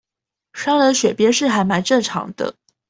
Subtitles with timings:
[0.53, 2.55] 商人選邊是還蠻正常的